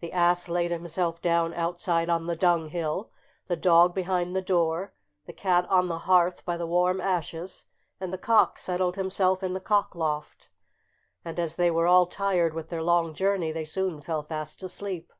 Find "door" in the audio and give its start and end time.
4.42-4.92